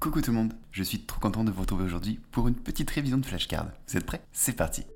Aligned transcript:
Coucou 0.00 0.22
tout 0.22 0.30
le 0.30 0.38
monde, 0.38 0.54
je 0.72 0.82
suis 0.82 1.00
trop 1.00 1.20
content 1.20 1.44
de 1.44 1.50
vous 1.50 1.60
retrouver 1.60 1.84
aujourd'hui 1.84 2.18
pour 2.30 2.48
une 2.48 2.54
petite 2.54 2.88
révision 2.88 3.18
de 3.18 3.26
flashcard. 3.26 3.66
Vous 3.86 3.98
êtes 3.98 4.06
prêts? 4.06 4.22
C'est 4.32 4.54
parti! 4.54 4.86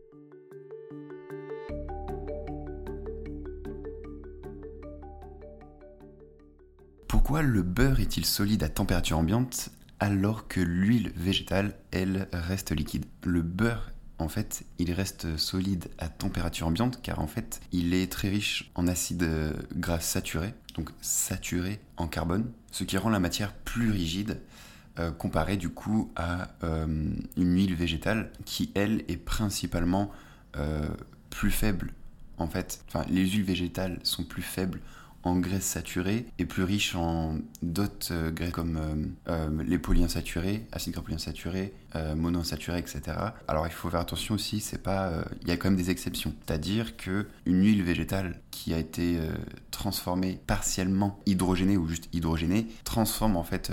Pourquoi 7.07 7.43
le 7.43 7.61
beurre 7.61 8.01
est-il 8.01 8.25
solide 8.25 8.63
à 8.63 8.71
température 8.71 9.19
ambiante 9.19 9.69
alors 10.01 10.49
que 10.49 10.63
l'huile 10.63 11.13
végétale, 11.17 11.77
elle, 11.91 12.27
reste 12.33 12.73
liquide? 12.73 13.05
Le 13.25 13.43
beurre 13.43 13.91
en 14.19 14.29
fait, 14.29 14.65
il 14.79 14.91
reste 14.91 15.37
solide 15.37 15.91
à 15.99 16.09
température 16.09 16.67
ambiante 16.67 17.03
car 17.03 17.19
en 17.19 17.27
fait, 17.27 17.61
il 17.73 17.93
est 17.93 18.11
très 18.11 18.31
riche 18.31 18.71
en 18.75 18.87
acides 18.87 19.29
gras 19.77 20.01
saturés, 20.01 20.55
donc 20.77 20.89
saturés 21.03 21.81
en 21.99 22.09
carbone, 22.09 22.51
ce 22.71 22.85
qui 22.85 22.97
rend 22.97 23.11
la 23.11 23.21
matière 23.21 23.53
plus 23.53 23.91
rigide 23.91 24.41
euh, 25.01 25.11
comparé 25.11 25.57
du 25.57 25.71
coup 25.71 26.13
à 26.15 26.53
euh, 26.63 26.87
une 27.37 27.55
huile 27.57 27.75
végétale 27.75 28.31
qui 28.45 28.71
elle 28.77 29.03
est 29.09 29.17
principalement 29.17 30.13
euh, 30.57 30.87
plus 31.31 31.51
faible 31.51 31.93
en 32.39 32.47
fait. 32.47 32.85
Enfin, 32.87 33.05
les 33.11 33.27
huiles 33.27 33.43
végétales 33.43 33.99
sont 34.05 34.23
plus 34.23 34.43
faibles 34.43 34.81
en 35.25 35.37
graisses 35.41 35.65
saturées 35.65 36.27
et 36.39 36.45
plus 36.45 36.63
riches 36.63 36.95
en 36.95 37.39
d'autres 37.61 38.31
graisses 38.31 38.53
comme 38.53 38.79
les 39.67 39.79
polyinsaturés, 39.79 40.67
acides 40.71 40.93
gras 40.93 41.03
polyinsaturés, 41.03 41.73
monoinsaturés, 42.15 42.79
etc. 42.79 43.03
Alors 43.49 43.67
il 43.67 43.73
faut 43.73 43.89
faire 43.89 44.01
attention 44.01 44.35
aussi, 44.35 44.61
c'est 44.61 44.83
pas, 44.83 45.25
il 45.41 45.49
y 45.49 45.51
a 45.51 45.57
quand 45.57 45.71
même 45.71 45.79
des 45.79 45.89
exceptions. 45.89 46.35
C'est-à-dire 46.45 46.99
que 46.99 47.27
une 47.47 47.65
huile 47.65 47.83
végétale 47.83 48.39
qui 48.51 48.75
a 48.75 48.79
été 48.79 49.19
transformée 49.71 50.39
partiellement 50.47 51.19
hydrogénée 51.25 51.79
ou 51.79 51.89
juste 51.89 52.11
hydrogénée 52.13 52.67
transforme 52.85 53.39
en 53.39 53.45
fait 53.45 53.73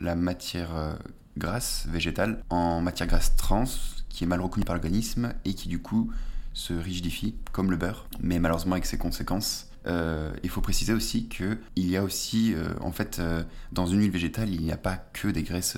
la 0.00 0.14
matière 0.14 0.74
euh, 0.74 0.94
grasse 1.36 1.86
végétale 1.88 2.42
en 2.50 2.80
matière 2.80 3.08
grasse 3.08 3.36
trans 3.36 3.64
qui 4.08 4.24
est 4.24 4.26
mal 4.26 4.40
reconnue 4.40 4.64
par 4.64 4.74
l'organisme 4.74 5.32
et 5.44 5.54
qui 5.54 5.68
du 5.68 5.80
coup 5.80 6.10
se 6.52 6.72
rigidifie 6.72 7.34
comme 7.52 7.70
le 7.70 7.76
beurre, 7.76 8.08
mais 8.20 8.38
malheureusement 8.38 8.72
avec 8.72 8.86
ses 8.86 8.98
conséquences. 8.98 9.70
Euh, 9.86 10.34
il 10.42 10.48
faut 10.50 10.62
préciser 10.62 10.94
aussi 10.94 11.28
que 11.28 11.58
il 11.76 11.88
y 11.88 11.96
a 11.96 12.02
aussi, 12.02 12.54
euh, 12.54 12.70
en 12.80 12.92
fait, 12.92 13.20
dans 13.72 13.86
une 13.86 14.00
huile 14.00 14.10
végétale, 14.10 14.48
il 14.48 14.62
n'y 14.62 14.72
a 14.72 14.78
pas 14.78 14.96
que 14.96 15.28
des 15.28 15.42
graisses 15.42 15.76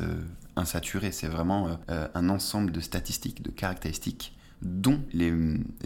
insaturées. 0.56 1.12
C'est 1.12 1.26
vraiment 1.26 1.78
un 1.88 2.28
ensemble 2.28 2.70
de 2.70 2.80
statistiques, 2.80 3.42
de 3.42 3.50
caractéristiques, 3.50 4.36
dont 4.62 5.02
les, 5.12 5.34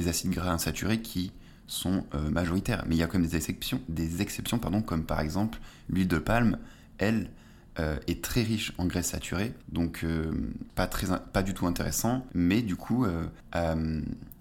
acides 0.07 0.31
gras 0.31 0.53
insaturés 0.53 1.01
qui 1.01 1.33
sont 1.67 2.05
majoritaires. 2.31 2.85
Mais 2.87 2.95
il 2.95 2.99
y 2.99 3.03
a 3.03 3.07
quand 3.07 3.19
même 3.19 3.27
des 3.27 3.37
exceptions, 3.37 3.81
des 3.89 4.21
exceptions, 4.21 4.59
pardon, 4.59 4.83
comme 4.83 5.05
par 5.05 5.21
exemple 5.21 5.59
l'huile 5.89 6.09
de 6.09 6.19
palme. 6.19 6.59
Elle, 6.99 7.31
euh, 7.79 7.97
est 8.07 8.23
très 8.23 8.43
riche 8.43 8.75
en 8.77 8.85
graisses 8.85 9.09
saturées, 9.09 9.55
donc 9.71 10.01
euh, 10.05 10.31
pas, 10.75 10.87
très, 10.87 11.07
pas 11.33 11.43
du 11.43 11.55
tout 11.55 11.67
intéressant, 11.67 12.27
mais 12.35 12.61
du 12.61 12.77
coup, 12.77 13.07
euh, 13.07 13.25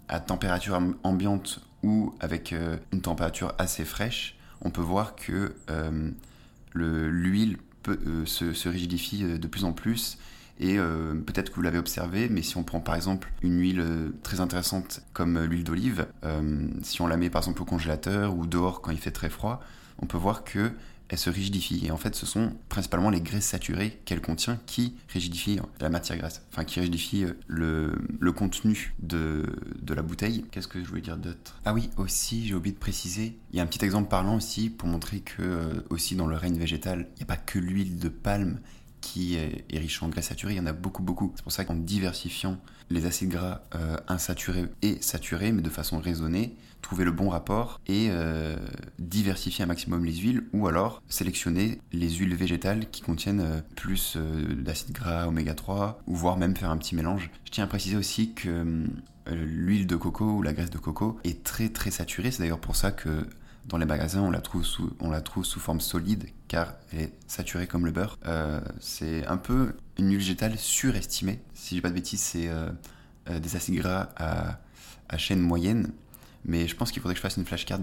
à, 0.08 0.20
température 0.20 0.78
ambiante 1.02 1.60
ou 1.82 2.14
avec 2.20 2.54
une 2.92 3.00
température 3.00 3.54
assez 3.56 3.86
fraîche, 3.86 4.36
on 4.60 4.68
peut 4.68 4.82
voir 4.82 5.16
que 5.16 5.54
l'huile 6.74 7.56
se, 8.26 8.52
se, 8.52 8.68
rigidifie 8.68 9.24
de 9.24 9.46
plus 9.48 9.64
en 9.64 9.72
plus. 9.72 10.18
Et 10.60 10.76
peut-être 10.76 11.50
que 11.50 11.56
vous 11.56 11.62
l'avez 11.62 11.78
observé, 11.78 12.28
mais 12.28 12.42
si 12.42 12.58
on 12.58 12.62
prend 12.62 12.80
par 12.80 12.94
exemple 12.94 13.32
une 13.42 13.58
huile 13.58 14.12
très 14.22 14.40
intéressante 14.40 15.00
comme 15.14 15.42
l'huile 15.42 15.64
d'olive, 15.64 16.06
si 16.82 17.00
on 17.00 17.06
la 17.06 17.16
met 17.16 17.30
par 17.30 17.40
exemple 17.40 17.62
au 17.62 17.64
congélateur 17.64 18.36
ou 18.36 18.46
dehors 18.46 18.82
quand 18.82 18.92
il 18.92 18.98
fait 18.98 19.10
très 19.10 19.30
froid, 19.30 19.60
on 20.00 20.06
peut 20.06 20.18
voir 20.18 20.44
que 20.44 20.72
elle 21.12 21.18
se 21.18 21.28
rigidifie. 21.28 21.84
Et 21.84 21.90
en 21.90 21.98
fait, 21.98 22.14
ce 22.14 22.24
sont 22.24 22.54
principalement 22.70 23.10
les 23.10 23.20
graisses 23.20 23.44
saturées 23.44 24.00
qu'elle 24.06 24.22
contient 24.22 24.58
qui 24.64 24.94
rigidifient 25.08 25.60
la 25.78 25.90
matière 25.90 26.16
grasse, 26.16 26.42
enfin 26.50 26.64
qui 26.64 26.80
rigidifient 26.80 27.24
euh, 27.24 27.38
le, 27.46 27.92
le 28.18 28.32
contenu 28.32 28.94
de, 28.98 29.44
de, 29.82 29.94
la 29.94 30.00
bouteille. 30.00 30.46
Qu'est-ce 30.50 30.68
que 30.68 30.82
je 30.82 30.88
voulais 30.88 31.02
dire 31.02 31.18
d'autre? 31.18 31.60
Ah 31.66 31.74
oui, 31.74 31.90
aussi, 31.98 32.46
j'ai 32.46 32.54
oublié 32.54 32.74
de 32.74 32.80
préciser, 32.80 33.38
il 33.52 33.58
y 33.58 33.60
a 33.60 33.62
un 33.62 33.66
petit 33.66 33.84
exemple 33.84 34.08
parlant 34.08 34.36
aussi 34.36 34.70
pour 34.70 34.88
montrer 34.88 35.20
que 35.20 35.42
euh, 35.42 35.74
aussi 35.90 36.16
dans 36.16 36.26
le 36.26 36.36
règne 36.36 36.56
végétal, 36.56 37.06
il 37.16 37.18
n'y 37.18 37.22
a 37.24 37.26
pas 37.26 37.36
que 37.36 37.58
l'huile 37.58 37.98
de 37.98 38.08
palme 38.08 38.58
qui 39.02 39.34
est 39.34 39.78
riche 39.78 40.02
en 40.02 40.08
graisses 40.08 40.28
saturées, 40.28 40.54
il 40.54 40.56
y 40.56 40.60
en 40.60 40.66
a 40.66 40.72
beaucoup, 40.72 41.02
beaucoup. 41.02 41.32
C'est 41.36 41.42
pour 41.42 41.52
ça 41.52 41.66
qu'en 41.66 41.74
diversifiant 41.74 42.56
les 42.92 43.06
acides 43.06 43.30
gras 43.30 43.62
euh, 43.74 43.96
insaturés 44.08 44.66
et 44.82 44.98
saturés, 45.00 45.52
mais 45.52 45.62
de 45.62 45.70
façon 45.70 45.98
raisonnée, 45.98 46.54
trouver 46.82 47.04
le 47.04 47.12
bon 47.12 47.28
rapport 47.28 47.80
et 47.86 48.08
euh, 48.10 48.56
diversifier 48.98 49.64
un 49.64 49.66
maximum 49.66 50.04
les 50.04 50.14
huiles, 50.14 50.44
ou 50.52 50.66
alors 50.66 51.02
sélectionner 51.08 51.80
les 51.92 52.10
huiles 52.10 52.34
végétales 52.34 52.90
qui 52.90 53.02
contiennent 53.02 53.40
euh, 53.40 53.60
plus 53.76 54.16
d'acides 54.16 54.92
gras 54.92 55.26
oméga 55.26 55.54
3, 55.54 56.02
ou 56.06 56.14
voire 56.14 56.36
même 56.36 56.56
faire 56.56 56.70
un 56.70 56.76
petit 56.76 56.94
mélange. 56.94 57.30
Je 57.44 57.50
tiens 57.50 57.64
à 57.64 57.66
préciser 57.66 57.96
aussi 57.96 58.34
que 58.34 58.86
l'huile 59.30 59.86
de 59.86 59.96
coco 59.96 60.24
ou 60.24 60.42
la 60.42 60.52
graisse 60.52 60.70
de 60.70 60.78
coco 60.78 61.18
est 61.24 61.44
très 61.44 61.68
très 61.68 61.90
saturée, 61.90 62.30
c'est 62.30 62.40
d'ailleurs 62.40 62.60
pour 62.60 62.76
ça 62.76 62.90
que 62.90 63.26
dans 63.66 63.78
les 63.78 63.86
magasins, 63.86 64.20
on 64.20 64.30
la 64.30 64.40
trouve 64.40 64.64
sous, 64.64 64.92
on 65.00 65.10
la 65.10 65.20
trouve 65.20 65.44
sous 65.44 65.60
forme 65.60 65.80
solide 65.80 66.28
car 66.48 66.74
elle 66.92 67.00
est 67.00 67.12
saturée 67.26 67.66
comme 67.66 67.86
le 67.86 67.92
beurre. 67.92 68.18
Euh, 68.26 68.60
c'est 68.80 69.26
un 69.26 69.36
peu 69.36 69.74
une 69.98 70.08
huile 70.08 70.18
végétale 70.18 70.58
surestimée. 70.58 71.40
Si 71.54 71.76
j'ai 71.76 71.80
pas 71.80 71.90
de 71.90 71.94
bêtises, 71.94 72.20
c'est 72.20 72.48
euh, 72.48 72.70
euh, 73.30 73.38
des 73.38 73.56
acides 73.56 73.76
gras 73.76 74.10
à, 74.16 74.58
à, 75.08 75.18
chaîne 75.18 75.40
moyenne. 75.40 75.92
Mais 76.44 76.66
je 76.66 76.74
pense 76.74 76.90
qu'il 76.90 77.00
faudrait 77.00 77.14
que 77.14 77.18
je 77.18 77.22
fasse 77.22 77.36
une 77.36 77.44
flashcard 77.44 77.78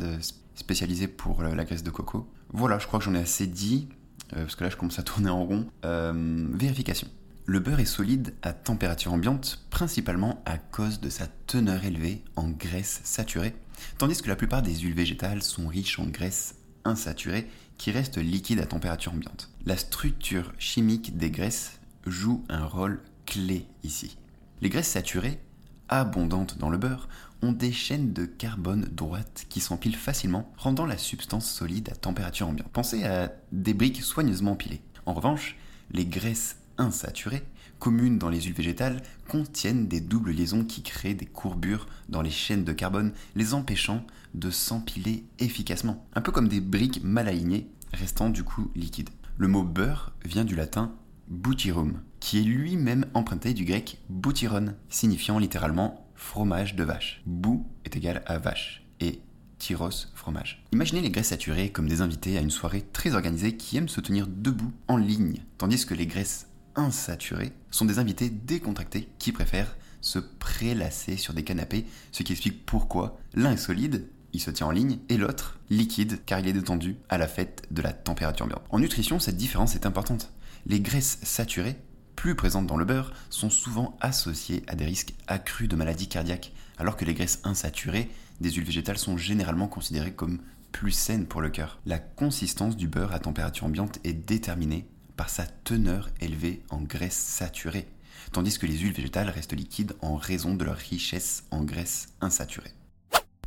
spécialisée 0.53 1.07
pour 1.07 1.41
la 1.43 1.63
graisse 1.63 1.83
de 1.83 1.91
coco. 1.91 2.29
Voilà, 2.49 2.77
je 2.77 2.87
crois 2.87 2.99
que 2.99 3.05
j'en 3.05 3.15
ai 3.15 3.19
assez 3.19 3.47
dit 3.47 3.87
parce 4.31 4.55
que 4.55 4.65
là 4.65 4.69
je 4.69 4.75
commence 4.75 4.99
à 4.99 5.03
tourner 5.03 5.29
en 5.29 5.45
rond. 5.45 5.65
vérification. 5.81 7.07
Le 7.49 7.59
beurre 7.59 7.79
est 7.79 7.85
solide 7.85 8.35
à 8.43 8.53
température 8.53 9.11
ambiante 9.11 9.65
principalement 9.71 10.39
à 10.45 10.59
cause 10.59 10.99
de 10.99 11.09
sa 11.09 11.25
teneur 11.47 11.83
élevée 11.83 12.23
en 12.35 12.47
graisse 12.47 13.01
saturée 13.03 13.55
tandis 13.97 14.21
que 14.21 14.27
la 14.27 14.35
plupart 14.35 14.61
des 14.61 14.75
huiles 14.75 14.93
végétales 14.93 15.41
sont 15.41 15.67
riches 15.67 15.97
en 15.97 16.05
graisses 16.05 16.53
insaturées 16.85 17.49
qui 17.79 17.89
restent 17.89 18.19
liquides 18.19 18.59
à 18.59 18.67
température 18.67 19.13
ambiante. 19.13 19.49
La 19.65 19.77
structure 19.77 20.53
chimique 20.59 21.17
des 21.17 21.31
graisses 21.31 21.79
joue 22.05 22.43
un 22.49 22.65
rôle 22.65 23.01
clé 23.25 23.65
ici. 23.83 24.19
Les 24.61 24.69
graisses 24.69 24.89
saturées, 24.89 25.39
abondantes 25.87 26.59
dans 26.59 26.69
le 26.69 26.77
beurre, 26.77 27.09
ont 27.41 27.51
des 27.51 27.71
chaînes 27.71 28.13
de 28.13 28.25
carbone 28.25 28.87
droites 28.91 29.47
qui 29.49 29.59
s'empilent 29.59 29.95
facilement, 29.95 30.53
rendant 30.55 30.85
la 30.85 30.99
substance 30.99 31.49
solide 31.49 31.89
à 31.89 31.95
température 31.95 32.47
ambiante. 32.47 32.69
Pensez 32.71 33.05
à 33.05 33.33
des 33.51 33.73
briques 33.73 34.03
soigneusement 34.03 34.51
empilées. 34.51 34.83
En 35.07 35.15
revanche, 35.15 35.55
les 35.89 36.05
graisses 36.05 36.58
insaturées 36.79 37.43
communes 37.79 38.19
dans 38.19 38.29
les 38.29 38.41
huiles 38.41 38.53
végétales 38.53 39.01
contiennent 39.27 39.87
des 39.87 40.01
doubles 40.01 40.31
liaisons 40.31 40.65
qui 40.65 40.83
créent 40.83 41.13
des 41.13 41.25
courbures 41.25 41.87
dans 42.09 42.21
les 42.21 42.29
chaînes 42.29 42.65
de 42.65 42.73
carbone, 42.73 43.13
les 43.35 43.53
empêchant 43.53 44.05
de 44.33 44.51
s'empiler 44.51 45.23
efficacement. 45.39 46.05
Un 46.13 46.21
peu 46.21 46.31
comme 46.31 46.49
des 46.49 46.61
briques 46.61 47.01
mal 47.03 47.27
alignées, 47.27 47.69
restant 47.93 48.29
du 48.29 48.43
coup 48.43 48.69
liquides. 48.75 49.09
Le 49.37 49.47
mot 49.47 49.63
beurre 49.63 50.13
vient 50.25 50.45
du 50.45 50.55
latin 50.55 50.93
butirum, 51.29 52.01
qui 52.19 52.39
est 52.39 52.43
lui-même 52.43 53.05
emprunté 53.13 53.53
du 53.53 53.63
grec 53.63 53.99
boutiron, 54.09 54.75
signifiant 54.89 55.39
littéralement 55.39 56.05
fromage 56.15 56.75
de 56.75 56.83
vache. 56.83 57.21
Bou 57.25 57.65
est 57.85 57.95
égal 57.95 58.23
à 58.25 58.39
vache 58.39 58.83
et 58.99 59.21
tyros 59.57 60.07
fromage. 60.15 60.65
Imaginez 60.71 61.01
les 61.01 61.11
graisses 61.11 61.27
saturées 61.27 61.71
comme 61.71 61.87
des 61.87 62.01
invités 62.01 62.37
à 62.37 62.41
une 62.41 62.49
soirée 62.49 62.83
très 62.93 63.13
organisée 63.13 63.55
qui 63.55 63.77
aiment 63.77 63.89
se 63.89 64.01
tenir 64.01 64.27
debout 64.27 64.71
en 64.87 64.97
ligne, 64.97 65.37
tandis 65.57 65.85
que 65.85 65.93
les 65.93 66.07
graisses 66.07 66.48
insaturés 66.79 67.51
sont 67.71 67.85
des 67.85 67.99
invités 67.99 68.29
décontractés 68.29 69.09
qui 69.19 69.31
préfèrent 69.31 69.75
se 70.01 70.19
prélasser 70.19 71.17
sur 71.17 71.33
des 71.33 71.43
canapés, 71.43 71.85
ce 72.11 72.23
qui 72.23 72.31
explique 72.31 72.65
pourquoi 72.65 73.19
l'un 73.33 73.51
est 73.51 73.57
solide, 73.57 74.07
il 74.33 74.39
se 74.39 74.51
tient 74.51 74.67
en 74.67 74.71
ligne, 74.71 74.99
et 75.09 75.17
l'autre 75.17 75.59
liquide 75.69 76.19
car 76.25 76.39
il 76.39 76.47
est 76.47 76.53
détendu 76.53 76.95
à 77.09 77.17
la 77.17 77.27
fête 77.27 77.63
de 77.71 77.81
la 77.81 77.93
température 77.93 78.45
ambiante. 78.45 78.63
En 78.69 78.79
nutrition, 78.79 79.19
cette 79.19 79.37
différence 79.37 79.75
est 79.75 79.85
importante. 79.85 80.31
Les 80.65 80.79
graisses 80.79 81.19
saturées, 81.23 81.77
plus 82.15 82.35
présentes 82.35 82.67
dans 82.67 82.77
le 82.77 82.85
beurre, 82.85 83.13
sont 83.29 83.49
souvent 83.49 83.97
associées 84.01 84.63
à 84.67 84.75
des 84.75 84.85
risques 84.85 85.13
accrus 85.27 85.67
de 85.67 85.75
maladies 85.75 86.07
cardiaques, 86.07 86.53
alors 86.77 86.95
que 86.95 87.05
les 87.05 87.13
graisses 87.13 87.41
insaturées 87.43 88.09
des 88.39 88.51
huiles 88.51 88.65
végétales 88.65 88.97
sont 88.97 89.17
généralement 89.17 89.67
considérées 89.67 90.13
comme 90.13 90.39
plus 90.71 90.91
saines 90.91 91.25
pour 91.25 91.41
le 91.41 91.49
cœur. 91.49 91.79
La 91.85 91.99
consistance 91.99 92.77
du 92.77 92.87
beurre 92.87 93.13
à 93.13 93.19
température 93.19 93.65
ambiante 93.65 93.99
est 94.03 94.13
déterminée 94.13 94.87
par 95.19 95.29
sa 95.29 95.45
teneur 95.45 96.09
élevée 96.21 96.63
en 96.69 96.79
graisse 96.79 97.17
saturée, 97.17 97.89
tandis 98.31 98.57
que 98.57 98.65
les 98.65 98.77
huiles 98.77 98.93
végétales 98.93 99.27
restent 99.27 99.51
liquides 99.51 99.97
en 100.01 100.15
raison 100.15 100.55
de 100.55 100.63
leur 100.63 100.77
richesse 100.77 101.43
en 101.51 101.65
graisse 101.65 102.13
insaturée. 102.21 102.71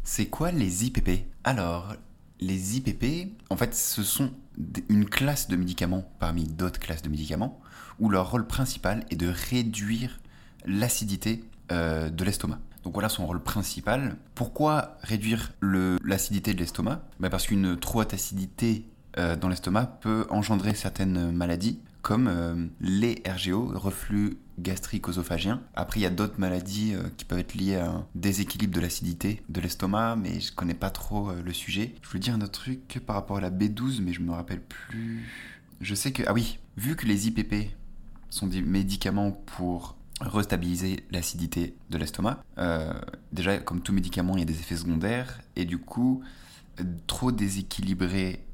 C'est 0.04 0.26
quoi 0.26 0.50
les 0.52 0.84
IPP 0.84 1.24
Alors, 1.44 1.96
les 2.40 2.76
IPP, 2.76 3.32
en 3.48 3.56
fait, 3.56 3.74
ce 3.74 4.02
sont 4.02 4.32
une 4.90 5.08
classe 5.08 5.48
de 5.48 5.56
médicaments 5.56 6.12
parmi 6.18 6.44
d'autres 6.44 6.78
classes 6.78 7.00
de 7.00 7.08
médicaments, 7.08 7.58
où 7.98 8.10
leur 8.10 8.30
rôle 8.30 8.46
principal 8.46 9.06
est 9.08 9.16
de 9.16 9.32
réduire 9.50 10.20
l'acidité 10.66 11.42
euh, 11.70 12.10
de 12.10 12.22
l'estomac. 12.22 12.58
Donc 12.84 12.92
voilà 12.92 13.08
son 13.08 13.26
rôle 13.26 13.42
principal. 13.42 14.18
Pourquoi 14.34 14.98
réduire 15.00 15.52
l'acidité 15.62 16.52
de 16.52 16.58
l'estomac? 16.58 17.02
Ben 17.18 17.30
Parce 17.30 17.46
qu'une 17.46 17.78
trop 17.78 18.02
haute 18.02 18.12
acidité 18.12 18.84
euh, 19.18 19.36
dans 19.36 19.48
l'estomac 19.48 19.98
peut 20.00 20.26
engendrer 20.30 20.74
certaines 20.74 21.32
maladies, 21.32 21.80
comme 22.00 22.28
euh, 22.28 22.66
les 22.80 23.22
RGO, 23.26 23.72
reflux 23.74 24.38
gastrique 24.58 25.08
œsophagien. 25.08 25.62
Après, 25.74 26.00
il 26.00 26.02
y 26.02 26.06
a 26.06 26.10
d'autres 26.10 26.38
maladies 26.38 26.94
euh, 26.94 27.02
qui 27.16 27.24
peuvent 27.24 27.38
être 27.38 27.54
liées 27.54 27.76
à 27.76 27.90
un 27.90 28.06
déséquilibre 28.14 28.74
de 28.74 28.80
l'acidité 28.80 29.42
de 29.48 29.60
l'estomac, 29.60 30.16
mais 30.16 30.40
je 30.40 30.52
connais 30.52 30.74
pas 30.74 30.90
trop 30.90 31.32
le 31.32 31.52
sujet. 31.52 31.94
Je 32.02 32.08
voulais 32.08 32.20
dire 32.20 32.34
un 32.34 32.40
autre 32.40 32.60
truc 32.60 33.00
par 33.06 33.16
rapport 33.16 33.36
à 33.36 33.40
la 33.40 33.50
B12, 33.50 34.00
mais 34.00 34.12
je 34.12 34.20
me 34.20 34.32
rappelle 34.32 34.62
plus. 34.62 35.28
Je 35.80 35.94
sais 35.94 36.12
que, 36.12 36.22
ah 36.26 36.32
oui, 36.32 36.58
vu 36.76 36.96
que 36.96 37.06
les 37.06 37.28
IPP 37.28 37.70
sont 38.30 38.46
des 38.46 38.62
médicaments 38.62 39.32
pour 39.32 39.96
restabiliser 40.20 41.04
l'acidité 41.10 41.74
de 41.90 41.98
l'estomac. 41.98 42.42
déjà, 43.32 43.58
comme 43.58 43.80
tout 43.80 43.92
médicament, 43.92 44.36
il 44.36 44.40
y 44.40 44.42
a 44.42 44.46
des 44.46 44.58
effets 44.60 44.76
secondaires, 44.76 45.40
et 45.56 45.64
du 45.64 45.78
coup, 45.78 46.22
trop 47.06 47.32
déséquilibrer 47.32 48.44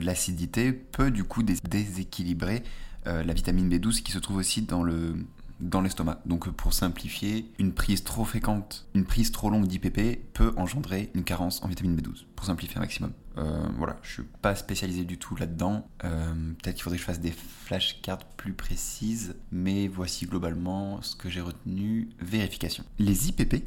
l'acidité 0.00 0.72
peut 0.72 1.10
du 1.10 1.24
coup 1.24 1.42
déséquilibrer 1.42 2.62
euh, 3.08 3.22
la 3.22 3.32
vitamine 3.32 3.68
B12 3.70 4.02
qui 4.02 4.12
se 4.12 4.18
trouve 4.18 4.36
aussi 4.36 4.62
dans 4.62 4.82
le 4.82 5.14
dans 5.60 5.80
l'estomac. 5.80 6.20
Donc 6.24 6.48
pour 6.50 6.72
simplifier, 6.72 7.50
une 7.58 7.72
prise 7.72 8.04
trop 8.04 8.24
fréquente, 8.24 8.86
une 8.94 9.04
prise 9.04 9.32
trop 9.32 9.50
longue 9.50 9.66
d'IPP 9.66 10.32
peut 10.32 10.52
engendrer 10.56 11.10
une 11.14 11.24
carence 11.24 11.64
en 11.64 11.66
vitamine 11.66 11.96
B12, 11.96 12.26
pour 12.36 12.46
simplifier 12.46 12.76
un 12.76 12.80
maximum. 12.80 13.12
Euh, 13.38 13.66
voilà, 13.76 13.96
je 14.02 14.12
suis 14.12 14.22
pas 14.40 14.54
spécialisé 14.54 15.02
du 15.04 15.18
tout 15.18 15.34
là-dedans. 15.34 15.88
Euh, 16.04 16.32
peut-être 16.62 16.76
qu'il 16.76 16.84
faudrait 16.84 16.96
que 16.96 17.02
je 17.02 17.06
fasse 17.06 17.18
des 17.18 17.32
flashcards 17.32 18.24
plus 18.36 18.52
précises, 18.52 19.34
mais 19.50 19.88
voici 19.88 20.26
globalement 20.26 21.02
ce 21.02 21.16
que 21.16 21.28
j'ai 21.28 21.40
retenu. 21.40 22.08
Vérification. 22.20 22.84
Les 23.00 23.28
IPP, 23.28 23.64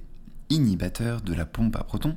inhibateurs 0.50 1.21
de 1.21 1.33
la 1.33 1.45
pompe 1.45 1.75
à 1.75 1.83
protons, 1.83 2.15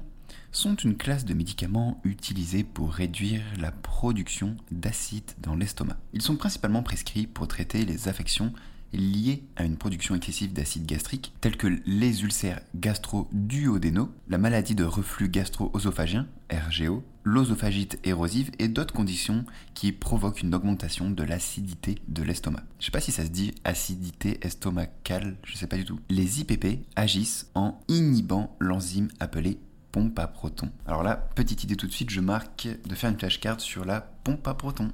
sont 0.53 0.75
une 0.77 0.97
classe 0.97 1.25
de 1.25 1.35
médicaments 1.35 2.01
utilisés 2.05 2.65
pour 2.65 2.93
réduire 2.93 3.43
la 3.61 3.73
production 3.73 4.57
d'acide 4.71 5.33
dans 5.41 5.57
l'estomac. 5.57 5.97
Ils 6.13 6.23
sont 6.23 6.37
principalement 6.37 6.83
prescrits 6.83 7.27
pour 7.27 7.49
traiter 7.49 7.85
les 7.85 8.09
affections 8.09 8.53
liées 8.97 9.43
à 9.57 9.65
une 9.65 9.77
production 9.77 10.15
excessive 10.15 10.53
d'acide 10.53 10.87
gastrique, 10.87 11.33
telles 11.41 11.57
que 11.57 11.67
les 11.87 12.23
ulcères 12.23 12.61
gastro-duodénaux, 12.77 14.13
la 14.29 14.39
maladie 14.39 14.75
de 14.75 14.85
reflux 14.85 15.29
gastro-œsophagien, 15.29 16.27
RGO, 16.51 17.03
l'œsophagite 17.25 17.99
érosive 18.05 18.51
et 18.59 18.69
d'autres 18.69 18.95
conditions 18.95 19.45
qui 19.75 19.93
provoquent 19.93 20.43
une 20.43 20.55
augmentation 20.55 21.11
de 21.11 21.23
l'acidité 21.23 21.97
de 22.09 22.23
l'estomac. 22.23 22.63
Je 22.79 22.87
sais 22.87 22.91
pas 22.91 23.01
si 23.01 23.13
ça 23.13 23.25
se 23.25 23.31
dit 23.31 23.55
acidité 23.65 24.39
estomacale, 24.43 25.37
je 25.45 25.57
sais 25.57 25.67
pas 25.67 25.77
du 25.77 25.85
tout. 25.85 25.99
Les 26.11 26.41
IPP 26.41 26.87
agissent 26.97 27.51
en 27.55 27.81
inhibant 27.89 28.57
l'enzyme 28.61 29.09
appelée 29.21 29.59
pompe 29.94 30.19
à 30.19 30.26
protons. 30.26 30.73
Alors 30.88 31.05
là, 31.05 31.14
petite 31.37 31.62
idée 31.62 31.76
tout 31.76 31.87
de 31.87 31.93
suite, 31.93 32.11
je 32.11 32.20
marque 32.20 32.67
de 32.85 32.96
faire 32.96 33.11
une 33.11 33.17
flashcard 33.17 33.61
sur 33.61 33.85
la 33.85 34.00
pompe 34.00 34.49
à 34.49 34.55
protons. 34.55 34.91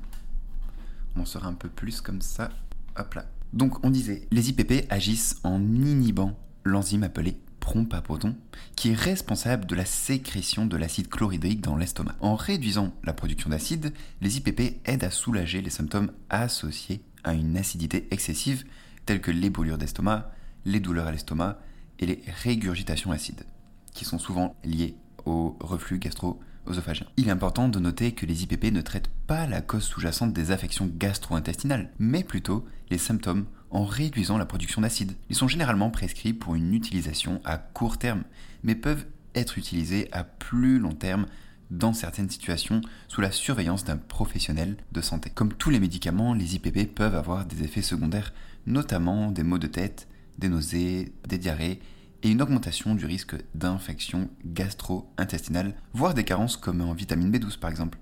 On 1.16 1.22
en 1.22 1.24
sera 1.24 1.48
un 1.48 1.54
peu 1.54 1.70
plus 1.70 2.02
comme 2.02 2.20
ça. 2.20 2.50
Hop 2.98 3.14
là. 3.14 3.24
Donc 3.54 3.82
on 3.82 3.88
disait, 3.88 4.28
les 4.30 4.50
IPP 4.50 4.84
agissent 4.90 5.40
en 5.42 5.58
inhibant 5.58 6.38
l'enzyme 6.64 7.02
appelée 7.02 7.38
pompe 7.60 7.94
à 7.94 8.02
protons, 8.02 8.36
qui 8.76 8.90
est 8.90 8.94
responsable 8.94 9.64
de 9.64 9.74
la 9.74 9.86
sécrétion 9.86 10.66
de 10.66 10.76
l'acide 10.76 11.08
chlorhydrique 11.08 11.62
dans 11.62 11.76
l'estomac. 11.76 12.16
En 12.20 12.34
réduisant 12.34 12.92
la 13.02 13.14
production 13.14 13.48
d'acide, 13.48 13.94
les 14.20 14.36
IPP 14.36 14.82
aident 14.84 15.04
à 15.04 15.10
soulager 15.10 15.62
les 15.62 15.70
symptômes 15.70 16.12
associés 16.28 17.02
à 17.24 17.32
une 17.32 17.56
acidité 17.56 18.06
excessive, 18.10 18.66
tels 19.06 19.22
que 19.22 19.30
les 19.30 19.48
d'estomac, 19.48 20.30
les 20.66 20.78
douleurs 20.78 21.06
à 21.06 21.12
l'estomac 21.12 21.58
et 22.00 22.04
les 22.04 22.22
régurgitations 22.42 23.12
acides 23.12 23.44
qui 23.92 24.04
sont 24.04 24.18
souvent 24.18 24.56
liés 24.64 24.96
au 25.26 25.56
reflux 25.60 25.98
gastro-œsophagien. 25.98 27.06
Il 27.16 27.28
est 27.28 27.32
important 27.32 27.68
de 27.68 27.78
noter 27.78 28.12
que 28.12 28.26
les 28.26 28.42
IPP 28.42 28.72
ne 28.72 28.80
traitent 28.80 29.10
pas 29.26 29.46
la 29.46 29.60
cause 29.60 29.84
sous-jacente 29.84 30.32
des 30.32 30.50
affections 30.50 30.90
gastro-intestinales, 30.92 31.90
mais 31.98 32.24
plutôt 32.24 32.64
les 32.90 32.98
symptômes 32.98 33.46
en 33.70 33.84
réduisant 33.84 34.38
la 34.38 34.46
production 34.46 34.82
d'acide. 34.82 35.12
Ils 35.28 35.36
sont 35.36 35.48
généralement 35.48 35.90
prescrits 35.90 36.32
pour 36.32 36.54
une 36.54 36.74
utilisation 36.74 37.40
à 37.44 37.58
court 37.58 37.98
terme, 37.98 38.24
mais 38.62 38.74
peuvent 38.74 39.06
être 39.34 39.58
utilisés 39.58 40.08
à 40.12 40.24
plus 40.24 40.78
long 40.78 40.92
terme 40.92 41.26
dans 41.70 41.92
certaines 41.92 42.30
situations 42.30 42.80
sous 43.06 43.20
la 43.20 43.30
surveillance 43.30 43.84
d'un 43.84 43.96
professionnel 43.96 44.76
de 44.90 45.00
santé. 45.00 45.30
Comme 45.30 45.52
tous 45.52 45.70
les 45.70 45.78
médicaments, 45.78 46.34
les 46.34 46.56
IPP 46.56 46.92
peuvent 46.94 47.14
avoir 47.14 47.46
des 47.46 47.62
effets 47.62 47.82
secondaires, 47.82 48.32
notamment 48.66 49.30
des 49.30 49.44
maux 49.44 49.58
de 49.58 49.68
tête, 49.68 50.08
des 50.38 50.48
nausées, 50.48 51.12
des 51.28 51.38
diarrhées 51.38 51.80
et 52.22 52.30
une 52.30 52.42
augmentation 52.42 52.94
du 52.94 53.06
risque 53.06 53.36
d'infection 53.54 54.28
gastro-intestinale, 54.44 55.74
voire 55.92 56.14
des 56.14 56.24
carences 56.24 56.56
comme 56.56 56.80
en 56.80 56.92
vitamine 56.92 57.30
B12 57.30 57.58
par 57.58 57.70
exemple. 57.70 57.98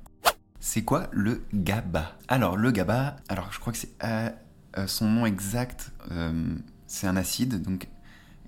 C'est 0.61 0.83
quoi 0.83 1.09
le 1.13 1.45
GABA? 1.55 2.17
Alors 2.27 2.57
le 2.57 2.71
GABA, 2.73 3.17
alors 3.29 3.53
je 3.53 3.61
crois 3.61 3.73
que 3.73 3.79
c'est 3.79 3.93
euh, 4.03 4.31
euh, 4.77 4.87
son 4.87 5.09
nom 5.09 5.27
exact, 5.27 5.93
euh, 6.11 6.57
c'est 6.87 7.07
un 7.07 7.17
acide, 7.17 7.63
donc 7.63 7.89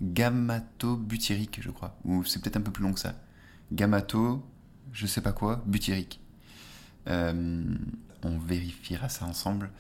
gammato-butyrique 0.02 1.61
je 1.62 1.70
crois, 1.70 1.96
ou 2.05 2.25
c'est 2.25 2.40
peut-être 2.40 2.56
un 2.56 2.62
peu 2.62 2.72
plus 2.72 2.82
long 2.82 2.93
que 2.93 3.00
ça. 3.00 3.14
Gammato, 3.72 4.44
je 4.93 5.06
sais 5.06 5.20
pas 5.20 5.32
quoi, 5.32 5.62
butyrique. 5.67 6.20
on 7.06 8.38
vérifiera 8.44 9.08
ça 9.08 9.26
ensemble. 9.26 9.70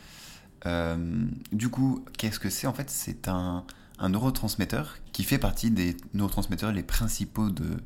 du 1.52 1.68
coup, 1.68 2.04
qu'est-ce 2.16 2.38
que 2.38 2.50
c'est? 2.50 2.68
En 2.68 2.72
fait, 2.72 2.90
c'est 2.90 3.26
un, 3.26 3.64
un 4.00 4.08
neurotransmetteur 4.08 4.96
qui 5.12 5.24
fait 5.24 5.38
partie 5.38 5.70
des 5.70 5.96
neurotransmetteurs 6.14 6.72
les 6.72 6.82
principaux 6.82 7.50
de, 7.50 7.76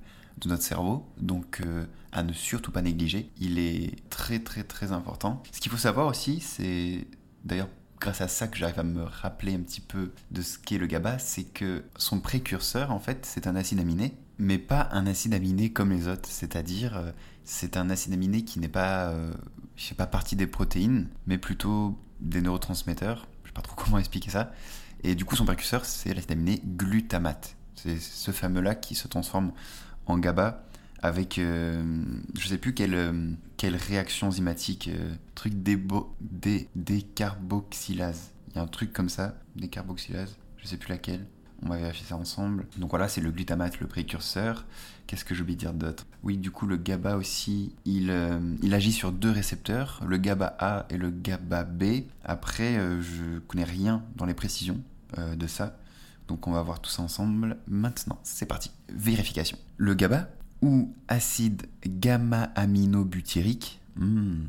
notre 0.47 0.63
cerveau, 0.63 1.07
donc 1.19 1.61
euh, 1.61 1.87
à 2.13 2.23
ne 2.23 2.33
surtout 2.33 2.71
pas 2.71 2.83
négliger. 2.83 3.31
Il 3.41 3.59
est 3.59 3.97
très 4.11 4.39
très 4.39 4.63
très 4.63 4.93
important. 4.93 5.43
Ce 5.53 5.61
qu'il 5.61 5.73
faut 5.73 5.79
savoir 5.79 6.07
aussi, 6.07 6.41
c'est 6.41 7.07
d'ailleurs 7.45 7.69
grâce 8.01 8.21
à 8.21 8.29
ça 8.29 8.49
que 8.49 8.57
j'arrive 8.57 8.79
à 8.79 8.85
me 8.85 9.03
rappeler 9.03 9.55
un 9.55 9.61
petit 9.61 9.81
peu 9.81 10.13
de 10.31 10.43
ce 10.43 10.59
qu'est 10.59 10.79
le 10.79 10.87
GABA, 10.87 11.19
c'est 11.19 11.45
que 11.45 11.85
son 11.97 12.21
précurseur 12.21 12.91
en 12.91 13.01
fait 13.01 13.25
c'est 13.25 13.47
un 13.47 13.57
acide 13.57 13.81
aminé, 13.81 14.15
mais 14.39 14.59
pas 14.59 14.89
un 14.93 15.07
acide 15.07 15.35
aminé 15.35 15.73
comme 15.73 15.91
les 15.91 16.09
autres, 16.09 16.29
c'est-à-dire 16.29 16.97
euh, 16.97 17.11
c'est 17.45 17.77
un 17.77 17.91
acide 17.91 18.13
aminé 18.13 18.45
qui 18.45 18.59
n'est 18.59 18.69
pas, 18.69 19.09
euh, 19.09 19.33
je 19.77 19.85
sais 19.85 19.95
pas 19.95 20.07
partie 20.07 20.37
des 20.37 20.47
protéines, 20.47 21.09
mais 21.27 21.39
plutôt 21.39 21.99
des 22.21 22.41
neurotransmetteurs. 22.41 23.27
Je 23.45 23.49
sais 23.49 23.55
pas 23.55 23.63
trop 23.63 23.77
comment 23.83 23.99
expliquer 23.99 24.31
ça. 24.31 24.53
Et 25.05 25.15
du 25.15 25.27
coup, 25.27 25.37
son 25.37 25.45
précurseur, 25.45 25.85
c'est 25.85 26.15
l'acide 26.15 26.33
aminé 26.33 26.63
glutamate. 26.65 27.57
C'est 27.75 28.01
ce 28.01 28.31
fameux-là 28.31 28.75
qui 28.75 28.95
se 28.95 29.07
transforme 29.07 29.53
en 30.07 30.19
GABA 30.19 30.65
avec, 31.03 31.39
euh, 31.39 32.03
je 32.39 32.49
sais 32.49 32.57
plus 32.57 32.73
quelle, 32.73 32.95
euh, 32.95 33.31
quelle 33.59 33.77
réaction 33.77 34.29
enzymatique, 34.29 34.89
euh, 34.89 35.15
truc 35.35 35.53
dé 35.63 35.79
décarboxylase. 36.75 38.31
Il 38.49 38.57
y 38.57 38.59
a 38.59 38.63
un 38.63 38.67
truc 38.67 38.95
comme 38.95 39.11
ça, 39.11 39.37
décarboxylase, 39.57 40.39
je 40.57 40.67
sais 40.67 40.79
plus 40.79 40.89
laquelle. 40.89 41.27
On 41.63 41.69
va 41.69 41.77
vérifier 41.77 42.07
ça 42.07 42.17
ensemble. 42.17 42.67
Donc 42.79 42.89
voilà, 42.89 43.09
c'est 43.09 43.21
le 43.21 43.31
glutamate, 43.31 43.81
le 43.81 43.87
précurseur. 43.87 44.65
Qu'est-ce 45.07 45.27
que 45.27 45.35
j'ai 45.35 45.43
oublié 45.43 45.57
de 45.57 45.61
dire 45.61 45.75
d'autre? 45.75 46.07
Oui, 46.23 46.39
du 46.39 46.51
coup, 46.51 46.67
le 46.67 46.79
GABA 46.79 47.17
aussi, 47.17 47.75
il, 47.85 48.13
il 48.63 48.75
agit 48.75 48.93
sur 48.93 49.13
deux 49.13 49.31
récepteurs, 49.31 50.01
le 50.07 50.17
GABA 50.17 50.57
A 50.59 50.87
et 50.91 50.97
le 50.97 51.11
GABA 51.11 51.65
B. 51.65 51.85
Après, 52.25 52.75
je 53.01 53.39
connais 53.41 53.65
rien 53.65 54.03
dans 54.17 54.27
les 54.27 54.35
précisions. 54.35 54.81
Euh, 55.19 55.37
de 55.37 55.47
ça. 55.47 55.77
Donc 56.29 56.47
on 56.47 56.53
va 56.53 56.63
voir 56.63 56.81
tout 56.81 56.91
ça 56.91 57.03
ensemble 57.03 57.59
maintenant. 57.67 58.19
C'est 58.23 58.47
parti. 58.47 58.71
Vérification. 58.89 59.59
Le 59.77 59.95
GABA 59.95 60.29
ou 60.63 60.95
acide 61.09 61.67
gamma-aminobutyrique, 61.87 63.81
hmm, 63.97 64.45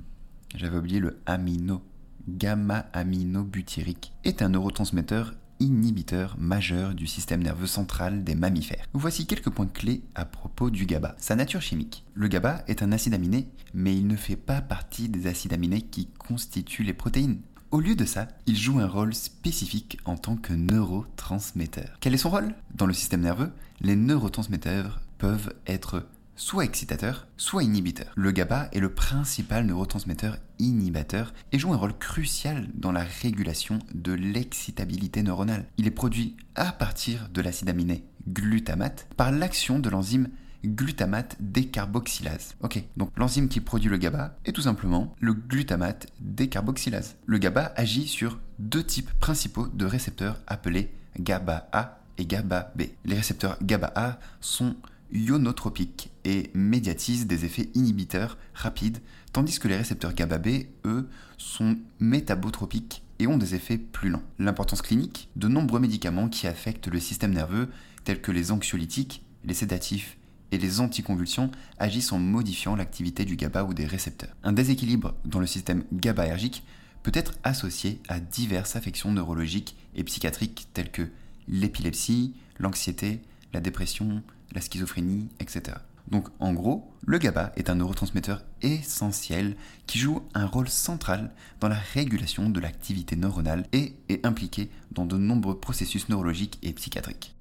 j'avais 0.55 0.77
oublié 0.77 1.00
le 1.00 1.19
amino, 1.25 1.84
gamma-aminobutyrique, 2.29 4.13
est 4.24 4.41
un 4.41 4.50
neurotransmetteur 4.50 5.34
inhibiteur 5.60 6.36
majeur 6.38 6.93
du 6.95 7.07
système 7.07 7.43
nerveux 7.43 7.67
central 7.67 8.24
des 8.24 8.36
mammifères. 8.36 8.88
Voici 8.93 9.25
quelques 9.25 9.50
points 9.50 9.67
clés 9.67 10.03
à 10.13 10.25
propos 10.25 10.69
du 10.69 10.86
GABA. 10.86 11.15
Sa 11.17 11.36
nature 11.36 11.62
chimique. 11.62 12.05
Le 12.13 12.27
GABA 12.27 12.63
est 12.67 12.84
un 12.84 12.91
acide 12.91 13.13
aminé, 13.13 13.50
mais 13.74 13.95
il 13.95 14.07
ne 14.07 14.15
fait 14.15 14.36
pas 14.36 14.62
partie 14.62 15.10
des 15.10 15.27
acides 15.27 15.53
aminés 15.53 15.81
qui 15.81 16.07
constituent 16.07 16.84
les 16.84 16.93
protéines. 16.93 17.41
Au 17.75 17.82
lieu 17.82 17.96
de 17.96 18.05
ça, 18.05 18.29
il 18.46 18.55
joue 18.55 18.79
un 18.79 18.88
rôle 18.88 19.13
spécifique 19.13 20.00
en 20.05 20.15
tant 20.15 20.38
que 20.38 20.53
neurotransmetteur. 20.53 21.98
Quel 22.00 22.13
est 22.13 22.17
son 22.17 22.29
rôle? 22.29 22.55
Dans 22.74 22.86
le 22.86 22.94
système 22.94 23.20
nerveux, 23.20 23.51
les 23.82 23.98
neurotransmetteurs 23.98 25.01
peuvent 25.17 25.53
être 25.67 26.08
soit 26.38 26.63
excitateurs, 26.63 27.27
soit 27.36 27.63
inhibiteurs. 27.63 28.13
Le 28.15 28.32
GABA 28.32 28.70
est 28.72 28.79
le 28.79 28.94
principal 28.94 29.65
neurotransmetteur 29.65 30.38
inhibiteur 30.58 31.34
et 31.51 31.60
joue 31.60 31.74
un 31.74 31.77
rôle 31.77 31.98
crucial 31.98 32.70
dans 32.75 32.94
la 32.94 33.03
régulation 33.03 33.79
de 33.94 34.13
l'excitabilité 34.13 35.22
neuronale. 35.22 35.65
Il 35.77 35.86
est 35.86 35.91
produit 35.91 36.38
à 36.55 36.72
partir 36.72 37.27
de 37.34 37.41
l'acide 37.41 37.67
aminé 37.67 38.05
glutamate 38.25 39.05
par 39.17 39.34
l'action 39.34 39.79
de 39.79 39.89
l'enzyme 39.89 40.29
glutamate 40.67 41.36
décarboxylase. 41.39 42.55
Ok, 42.62 42.84
donc 42.98 43.12
l'enzyme 43.17 43.48
qui 43.48 43.62
produit 43.62 43.89
le 43.89 43.98
GABA 43.98 44.38
est 44.45 44.51
tout 44.51 44.62
simplement 44.62 45.15
le 45.19 45.34
glutamate 45.34 46.07
décarboxylase. 46.19 47.15
Le 47.25 47.38
GABA 47.38 47.74
agit 47.75 48.07
sur 48.07 48.39
deux 48.60 48.84
types 48.84 49.12
principaux 49.19 49.67
de 49.67 49.86
récepteurs 49.86 50.41
appelés 50.48 50.91
GABA 51.19 51.69
A 51.72 52.00
et 52.17 52.25
GABA 52.25 52.74
B. 52.75 52.84
Les 53.05 53.15
récepteurs 53.15 53.57
GABA 53.62 53.91
A 53.95 54.19
sont 54.41 54.75
ionotropiques 55.12 56.12
et 56.24 56.50
médiatisent 56.53 57.27
des 57.27 57.45
effets 57.45 57.69
inhibiteurs 57.74 58.38
rapides, 58.53 59.00
tandis 59.34 59.60
que 59.60 59.67
les 59.67 59.77
récepteurs 59.77 60.13
GABA 60.13 60.38
B, 60.39 60.48
eux, 60.86 61.10
sont 61.38 61.77
métabotropiques 62.00 63.03
et 63.19 63.27
ont 63.27 63.38
des 63.38 63.55
effets 63.55 63.77
plus 63.77 64.10
lents. 64.10 64.24
L'importance 64.39 64.81
clinique, 64.81 65.29
de 65.36 65.48
nombreux 65.48 65.79
médicaments 65.79 66.29
qui 66.29 66.48
affectent 66.48 66.88
le 66.88 67.00
système 67.00 67.34
nerveux, 67.34 67.69
tels 68.03 68.22
que 68.22 68.31
les 68.31 68.51
anxiolytiques, 68.51 69.25
les 69.43 69.53
sédatifs 69.53 70.17
et 70.55 70.57
les 70.57 70.79
anticonvulsions, 70.79 71.51
agissent 71.77 72.12
en 72.12 72.19
modifiant 72.19 72.75
l'activité 72.75 73.25
du 73.25 73.35
GABA 73.35 73.63
ou 73.65 73.74
des 73.74 73.85
récepteurs. 73.85 74.35
Un 74.43 74.53
déséquilibre 74.53 75.13
dans 75.25 75.39
le 75.39 75.47
système 75.47 75.83
GABAergique 75.91 76.63
peut 77.03 77.12
être 77.13 77.33
associé 77.43 78.01
à 78.07 78.19
diverses 78.19 78.75
affections 78.75 79.12
neurologiques 79.12 79.75
et 79.95 80.03
psychiatriques 80.03 80.67
telles 80.74 80.91
que 80.91 81.09
l'épilepsie, 81.47 82.33
l'anxiété, 82.57 83.21
la 83.53 83.59
dépression, 83.59 84.24
la 84.53 84.62
schizophrénie, 84.62 85.29
etc. 85.39 85.77
Donc 86.07 86.29
en 86.39 86.53
gros, 86.53 86.91
le 87.05 87.17
GABA 87.17 87.51
est 87.55 87.69
un 87.69 87.75
neurotransmetteur 87.75 88.43
essentiel 88.62 89.55
qui 89.88 90.00
joue 90.00 90.21
un 90.33 90.45
rôle 90.45 90.69
central 90.69 91.31
dans 91.59 91.67
la 91.67 91.79
régulation 91.93 92.50
de 92.50 92.59
l'activité 92.59 93.15
neuronale 93.15 93.65
et 93.74 93.95
est 94.09 94.25
impliqué 94.25 94.69
dans 94.91 95.05
de 95.05 95.17
nombreux 95.17 95.59
processus 95.59 96.09
neurologiques 96.09 96.59
et 96.63 96.74
psychiatriques. 96.74 97.35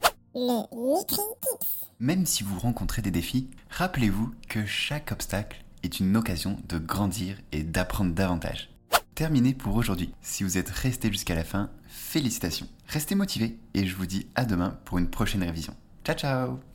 Même 2.00 2.26
si 2.26 2.43
vous 2.43 2.59
rencontrez 2.59 3.03
des 3.03 3.11
défis, 3.11 3.49
rappelez-vous 3.71 4.35
que 4.49 4.67
chaque 4.67 5.12
obstacle 5.12 5.64
est 5.83 6.00
une 6.00 6.17
occasion 6.17 6.59
de 6.69 6.79
grandir 6.79 7.37
et 7.53 7.62
d'apprendre 7.62 8.14
davantage. 8.14 8.71
Terminé 9.14 9.55
pour 9.55 9.76
aujourd'hui. 9.76 10.12
Si 10.21 10.43
vous 10.43 10.59
êtes 10.59 10.71
resté 10.71 11.11
jusqu'à 11.11 11.37
la 11.37 11.45
fin, 11.45 11.71
félicitations. 11.87 12.67
Restez 12.88 13.14
motivés 13.14 13.59
et 13.75 13.87
je 13.87 13.95
vous 13.95 14.07
dis 14.07 14.26
à 14.35 14.45
demain 14.45 14.79
pour 14.85 14.99
une 14.99 15.09
prochaine 15.09 15.45
révision. 15.45 15.75
Ciao 16.05 16.17
ciao 16.17 16.74